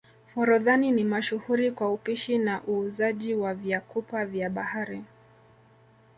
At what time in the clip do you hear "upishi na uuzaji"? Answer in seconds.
1.93-3.33